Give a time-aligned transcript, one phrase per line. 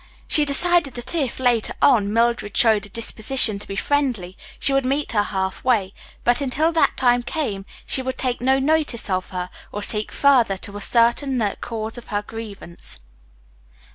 [0.27, 4.83] She decided that if, later on, Mildred showed a disposition to be friendly, she would
[4.83, 5.93] meet her half way,
[6.23, 10.57] but, until that time came, she would take no notice of her or seek further
[10.57, 12.99] to ascertain the cause of her grievance.